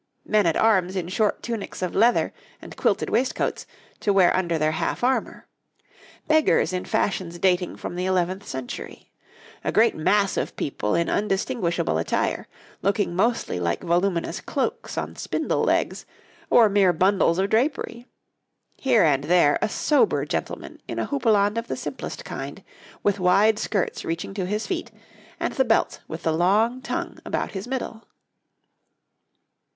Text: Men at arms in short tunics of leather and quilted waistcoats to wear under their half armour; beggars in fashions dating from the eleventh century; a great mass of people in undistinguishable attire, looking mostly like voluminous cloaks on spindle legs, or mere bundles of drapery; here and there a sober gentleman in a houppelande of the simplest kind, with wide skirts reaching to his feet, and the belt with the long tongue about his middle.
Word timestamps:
Men 0.25 0.47
at 0.47 0.57
arms 0.57 0.95
in 0.95 1.09
short 1.09 1.43
tunics 1.43 1.83
of 1.83 1.93
leather 1.93 2.33
and 2.59 2.75
quilted 2.75 3.11
waistcoats 3.11 3.67
to 3.99 4.11
wear 4.11 4.35
under 4.35 4.57
their 4.57 4.71
half 4.71 5.03
armour; 5.03 5.45
beggars 6.27 6.73
in 6.73 6.85
fashions 6.85 7.37
dating 7.37 7.75
from 7.75 7.93
the 7.95 8.07
eleventh 8.07 8.47
century; 8.47 9.11
a 9.63 9.71
great 9.71 9.95
mass 9.95 10.37
of 10.37 10.55
people 10.55 10.95
in 10.95 11.07
undistinguishable 11.07 11.99
attire, 11.99 12.47
looking 12.81 13.15
mostly 13.15 13.59
like 13.59 13.83
voluminous 13.83 14.41
cloaks 14.41 14.97
on 14.97 15.15
spindle 15.15 15.61
legs, 15.63 16.07
or 16.49 16.67
mere 16.67 16.93
bundles 16.93 17.37
of 17.37 17.51
drapery; 17.51 18.07
here 18.77 19.03
and 19.03 19.25
there 19.25 19.59
a 19.61 19.69
sober 19.69 20.25
gentleman 20.25 20.81
in 20.87 20.97
a 20.97 21.05
houppelande 21.05 21.59
of 21.59 21.67
the 21.67 21.77
simplest 21.77 22.25
kind, 22.25 22.63
with 23.03 23.19
wide 23.19 23.59
skirts 23.59 24.03
reaching 24.03 24.33
to 24.33 24.47
his 24.47 24.65
feet, 24.65 24.89
and 25.39 25.53
the 25.53 25.63
belt 25.63 26.01
with 26.07 26.23
the 26.23 26.33
long 26.33 26.81
tongue 26.81 27.19
about 27.23 27.51
his 27.51 27.67
middle. 27.67 28.07